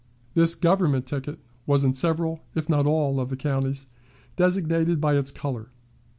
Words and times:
"This 0.33 0.55
Government 0.55 1.05
ticket 1.05 1.37
was 1.67 1.83
in 1.83 1.93
several, 1.93 2.43
if 2.55 2.67
not 2.67 2.87
all, 2.87 3.19
of 3.19 3.29
those 3.29 3.37
counties 3.37 3.85
designated 4.35 4.99
by 4.99 5.15
its 5.15 5.29
color. 5.29 5.69